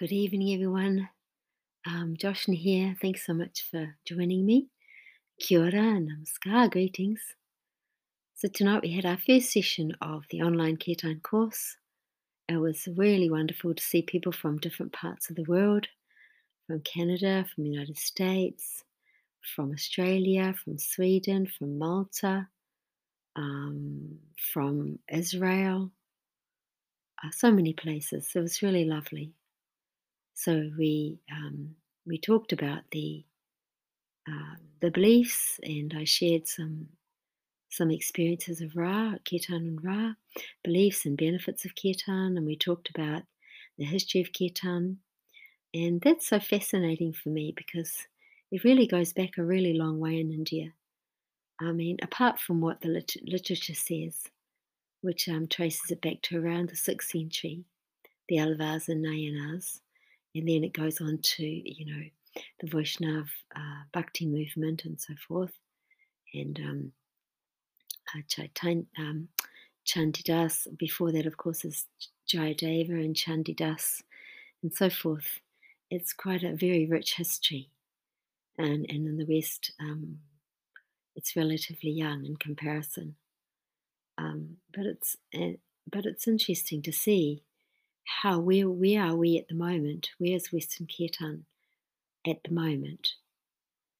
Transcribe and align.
Good 0.00 0.12
evening, 0.12 0.54
everyone. 0.54 1.10
Um, 1.86 2.16
Joshna 2.18 2.54
here. 2.54 2.96
Thanks 3.02 3.26
so 3.26 3.34
much 3.34 3.66
for 3.70 3.96
joining 4.06 4.46
me. 4.46 4.68
Kia 5.38 5.60
ora 5.60 5.74
and 5.74 6.08
namaskar. 6.08 6.70
Greetings. 6.70 7.20
So 8.34 8.48
tonight 8.48 8.80
we 8.80 8.92
had 8.92 9.04
our 9.04 9.18
first 9.18 9.52
session 9.52 9.92
of 10.00 10.24
the 10.30 10.40
online 10.40 10.78
Kirtan 10.78 11.20
course. 11.20 11.76
It 12.48 12.56
was 12.56 12.88
really 12.96 13.28
wonderful 13.28 13.74
to 13.74 13.82
see 13.82 14.00
people 14.00 14.32
from 14.32 14.56
different 14.56 14.94
parts 14.94 15.28
of 15.28 15.36
the 15.36 15.44
world, 15.44 15.86
from 16.66 16.80
Canada, 16.80 17.44
from 17.54 17.64
the 17.64 17.70
United 17.70 17.98
States, 17.98 18.82
from 19.54 19.70
Australia, 19.70 20.54
from 20.64 20.78
Sweden, 20.78 21.46
from 21.46 21.78
Malta, 21.78 22.48
um, 23.36 24.16
from 24.50 24.98
Israel, 25.12 25.90
uh, 27.22 27.30
so 27.32 27.50
many 27.50 27.74
places. 27.74 28.30
It 28.34 28.40
was 28.40 28.62
really 28.62 28.86
lovely. 28.86 29.34
So 30.40 30.70
we 30.78 31.20
um, 31.30 31.76
we 32.06 32.16
talked 32.16 32.54
about 32.54 32.84
the 32.92 33.26
uh, 34.26 34.56
the 34.80 34.90
beliefs, 34.90 35.60
and 35.62 35.92
I 35.94 36.04
shared 36.04 36.48
some 36.48 36.88
some 37.68 37.90
experiences 37.90 38.62
of 38.62 38.70
Rarh, 38.74 39.18
Kirtan 39.28 39.66
and 39.68 39.84
Ra, 39.84 40.14
beliefs 40.64 41.04
and 41.04 41.18
benefits 41.18 41.66
of 41.66 41.74
Kirtan, 41.74 42.38
and 42.38 42.46
we 42.46 42.56
talked 42.56 42.88
about 42.88 43.24
the 43.76 43.84
history 43.84 44.22
of 44.22 44.32
Kirtan, 44.32 45.00
and 45.74 46.00
that's 46.00 46.28
so 46.28 46.40
fascinating 46.40 47.12
for 47.12 47.28
me 47.28 47.52
because 47.54 48.06
it 48.50 48.64
really 48.64 48.86
goes 48.86 49.12
back 49.12 49.36
a 49.36 49.44
really 49.44 49.74
long 49.74 50.00
way 50.00 50.18
in 50.18 50.32
India. 50.32 50.72
I 51.60 51.72
mean, 51.72 51.98
apart 52.00 52.40
from 52.40 52.62
what 52.62 52.80
the 52.80 52.88
lit- 52.88 53.28
literature 53.28 53.74
says, 53.74 54.30
which 55.02 55.28
um, 55.28 55.48
traces 55.48 55.90
it 55.90 56.00
back 56.00 56.22
to 56.22 56.38
around 56.38 56.70
the 56.70 56.76
sixth 56.76 57.10
century, 57.10 57.66
the 58.26 58.36
Alvars 58.36 58.88
and 58.88 59.04
Nayanars, 59.04 59.80
and 60.34 60.48
then 60.48 60.64
it 60.64 60.72
goes 60.72 61.00
on 61.00 61.18
to, 61.22 61.44
you 61.44 61.86
know, 61.86 62.02
the 62.60 62.68
Vaishnav 62.68 63.26
uh, 63.56 63.82
Bhakti 63.92 64.26
movement 64.26 64.84
and 64.84 65.00
so 65.00 65.14
forth. 65.26 65.52
And 66.32 66.58
um, 66.60 66.92
uh, 68.14 68.20
Chaitan, 68.28 68.86
um, 68.98 69.28
Chandidas, 69.84 70.66
before 70.78 71.10
that, 71.12 71.26
of 71.26 71.36
course, 71.36 71.64
is 71.64 71.86
Jayadeva 72.32 72.90
and 72.90 73.16
Chandidas 73.16 74.02
and 74.62 74.72
so 74.72 74.90
forth. 74.90 75.40
It's 75.90 76.12
quite 76.12 76.44
a 76.44 76.54
very 76.54 76.86
rich 76.86 77.16
history. 77.16 77.70
And, 78.56 78.86
and 78.88 79.08
in 79.08 79.16
the 79.16 79.26
West, 79.28 79.72
um, 79.80 80.18
it's 81.16 81.34
relatively 81.34 81.90
young 81.90 82.24
in 82.24 82.36
comparison. 82.36 83.16
Um, 84.18 84.58
but 84.72 84.84
it's 84.86 85.16
uh, 85.34 85.56
but 85.90 86.04
it's 86.04 86.28
interesting 86.28 86.82
to 86.82 86.92
see 86.92 87.42
how 88.04 88.38
where 88.38 88.68
where 88.68 89.02
are 89.02 89.16
we 89.16 89.38
at 89.38 89.48
the 89.48 89.54
moment? 89.54 90.10
Where's 90.18 90.52
Western 90.52 90.86
Kirtan 90.86 91.44
at 92.26 92.42
the 92.44 92.52
moment? 92.52 93.14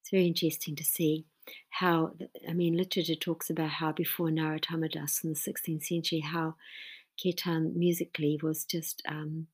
It's 0.00 0.10
very 0.10 0.26
interesting 0.26 0.76
to 0.76 0.84
see 0.84 1.26
how 1.70 2.12
I 2.48 2.52
mean 2.52 2.76
literature 2.76 3.14
talks 3.14 3.50
about 3.50 3.70
how 3.70 3.92
before 3.92 4.28
Narottama 4.28 4.90
Das 4.90 5.22
in 5.22 5.30
the 5.30 5.36
16th 5.36 5.84
century 5.84 6.20
how 6.20 6.54
Kirtan 7.22 7.78
musically 7.78 8.38
was 8.42 8.64
just 8.64 9.02
um, 9.08 9.46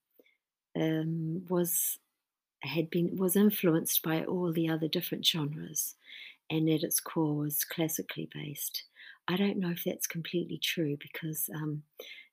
um, 0.76 1.44
was 1.48 1.98
had 2.62 2.90
been 2.90 3.16
was 3.16 3.36
influenced 3.36 4.02
by 4.02 4.24
all 4.24 4.52
the 4.52 4.68
other 4.68 4.88
different 4.88 5.26
genres 5.26 5.94
and 6.50 6.68
at 6.68 6.82
its 6.82 7.00
core 7.00 7.34
was 7.34 7.64
classically 7.64 8.28
based. 8.32 8.84
I 9.26 9.36
don't 9.36 9.58
know 9.58 9.70
if 9.70 9.84
that's 9.84 10.06
completely 10.06 10.58
true 10.58 10.96
because 11.00 11.48
um, 11.54 11.82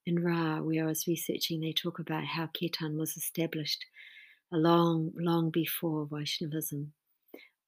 in 0.05 0.23
Rarh, 0.23 0.63
where 0.63 0.83
I 0.83 0.87
was 0.87 1.07
researching, 1.07 1.61
they 1.61 1.73
talk 1.73 1.99
about 1.99 2.23
how 2.23 2.47
Kirtan 2.47 2.97
was 2.97 3.17
established 3.17 3.85
a 4.51 4.57
long, 4.57 5.11
long 5.15 5.49
before 5.49 6.07
Vaishnavism, 6.11 6.93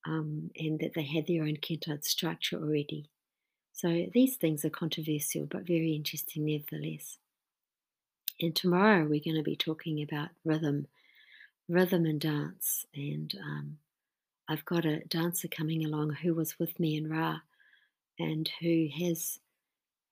um, 0.05 0.49
and 0.57 0.79
that 0.79 0.93
they 0.95 1.03
had 1.03 1.27
their 1.27 1.43
own 1.43 1.57
Kirtan 1.57 2.01
structure 2.01 2.57
already. 2.57 3.09
So 3.71 4.05
these 4.13 4.35
things 4.35 4.65
are 4.65 4.69
controversial, 4.69 5.45
but 5.45 5.67
very 5.67 5.93
interesting 5.93 6.45
nevertheless. 6.45 7.17
And 8.39 8.55
tomorrow 8.55 9.03
we're 9.03 9.21
going 9.23 9.37
to 9.37 9.43
be 9.43 9.55
talking 9.55 10.01
about 10.01 10.29
rhythm, 10.43 10.87
rhythm 11.69 12.05
and 12.05 12.19
dance. 12.19 12.85
And 12.95 13.33
um, 13.41 13.77
I've 14.47 14.65
got 14.65 14.85
a 14.85 15.05
dancer 15.05 15.47
coming 15.47 15.85
along 15.85 16.13
who 16.13 16.33
was 16.33 16.59
with 16.59 16.79
me 16.79 16.97
in 16.97 17.09
Rarh 17.09 17.41
and 18.19 18.49
who 18.59 18.87
has 18.99 19.39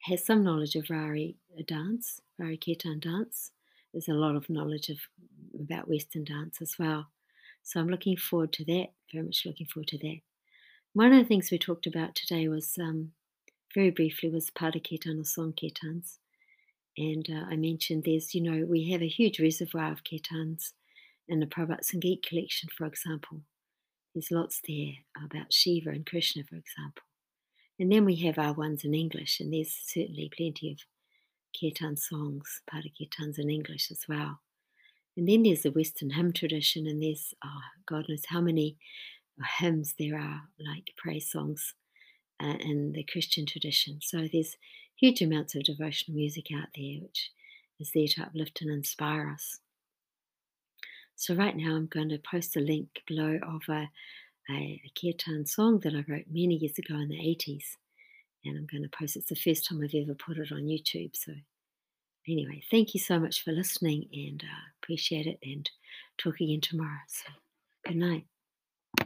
has 0.03 0.25
some 0.25 0.43
knowledge 0.43 0.75
of 0.75 0.85
Rarhi 0.85 1.35
dance, 1.67 2.21
Rarhi 2.39 2.59
Kirtan 2.63 2.99
dance. 2.99 3.51
There's 3.93 4.07
a 4.07 4.13
lot 4.13 4.35
of 4.35 4.49
knowledge 4.49 4.89
of 4.89 4.97
about 5.59 5.87
Western 5.87 6.23
dance 6.23 6.61
as 6.61 6.75
well. 6.79 7.07
So 7.63 7.79
I'm 7.79 7.89
looking 7.89 8.17
forward 8.17 8.53
to 8.53 8.65
that, 8.65 8.87
very 9.11 9.25
much 9.25 9.45
looking 9.45 9.67
forward 9.67 9.89
to 9.89 9.97
that. 9.99 10.21
One 10.93 11.13
of 11.13 11.19
the 11.19 11.27
things 11.27 11.51
we 11.51 11.59
talked 11.59 11.87
about 11.87 12.15
today 12.15 12.47
was, 12.47 12.77
um, 12.79 13.11
very 13.73 13.91
briefly, 13.91 14.29
was 14.29 14.49
Pada 14.49 14.81
Kirtan 14.81 15.19
or 15.19 15.25
Song 15.25 15.53
Kirtans. 15.53 16.17
And 16.97 17.27
uh, 17.29 17.45
I 17.49 17.55
mentioned 17.55 18.03
there's, 18.03 18.33
you 18.33 18.41
know, 18.41 18.65
we 18.65 18.89
have 18.91 19.01
a 19.01 19.07
huge 19.07 19.39
reservoir 19.39 19.91
of 19.91 20.03
Kirtans 20.03 20.73
in 21.27 21.39
the 21.39 21.45
Prabhat 21.45 21.81
Sangeet 21.83 22.23
collection, 22.27 22.69
for 22.75 22.85
example. 22.85 23.41
There's 24.13 24.31
lots 24.31 24.61
there 24.67 24.93
about 25.23 25.53
Shiva 25.53 25.89
and 25.89 26.05
Krishna, 26.05 26.43
for 26.43 26.55
example. 26.55 27.03
And 27.81 27.91
then 27.91 28.05
we 28.05 28.17
have 28.17 28.37
our 28.37 28.53
ones 28.53 28.83
in 28.83 28.93
English, 28.93 29.39
and 29.39 29.51
there's 29.51 29.73
certainly 29.73 30.29
plenty 30.37 30.71
of 30.71 30.77
kirtan 31.59 31.97
songs, 31.97 32.61
Pada 32.71 32.91
kirtans 32.93 33.39
in 33.39 33.49
English 33.49 33.89
as 33.89 34.01
well. 34.07 34.41
And 35.17 35.27
then 35.27 35.41
there's 35.41 35.63
the 35.63 35.71
Western 35.71 36.11
hymn 36.11 36.31
tradition, 36.31 36.85
and 36.85 37.01
there's, 37.01 37.33
oh, 37.43 37.61
God 37.87 38.05
knows 38.07 38.25
how 38.27 38.39
many 38.39 38.77
hymns 39.57 39.95
there 39.97 40.19
are, 40.19 40.43
like 40.59 40.93
praise 40.95 41.31
songs 41.31 41.73
uh, 42.39 42.57
in 42.59 42.91
the 42.91 43.03
Christian 43.03 43.47
tradition. 43.47 43.97
So 43.99 44.27
there's 44.31 44.57
huge 44.95 45.23
amounts 45.23 45.55
of 45.55 45.63
devotional 45.63 46.15
music 46.15 46.49
out 46.55 46.67
there, 46.75 47.01
which 47.01 47.31
is 47.79 47.89
there 47.95 48.05
to 48.09 48.21
uplift 48.21 48.61
and 48.61 48.69
inspire 48.69 49.27
us. 49.27 49.57
So 51.15 51.33
right 51.33 51.57
now 51.57 51.75
I'm 51.75 51.87
going 51.87 52.09
to 52.09 52.19
post 52.19 52.55
a 52.55 52.59
link 52.59 53.01
below 53.07 53.39
of 53.41 53.61
a 53.67 53.89
a, 54.51 54.81
a 54.85 54.91
kirtan 54.99 55.45
song 55.45 55.79
that 55.79 55.93
I 55.93 56.03
wrote 56.07 56.25
many 56.29 56.55
years 56.55 56.77
ago 56.77 56.95
in 56.95 57.09
the 57.09 57.17
80s. 57.17 57.77
And 58.43 58.57
I'm 58.57 58.65
going 58.65 58.83
to 58.83 58.89
post 58.89 59.15
It's 59.15 59.29
the 59.29 59.35
first 59.35 59.67
time 59.67 59.81
I've 59.83 59.93
ever 59.93 60.15
put 60.15 60.37
it 60.37 60.51
on 60.51 60.63
YouTube. 60.63 61.15
So, 61.15 61.33
anyway, 62.27 62.63
thank 62.71 62.93
you 62.93 62.99
so 62.99 63.19
much 63.19 63.43
for 63.43 63.51
listening 63.51 64.07
and 64.13 64.43
uh, 64.43 64.61
appreciate 64.81 65.27
it. 65.27 65.39
And 65.43 65.69
talk 66.17 66.41
again 66.41 66.61
tomorrow. 66.61 66.99
So, 67.07 67.29
good 67.85 67.97
night. 67.97 68.30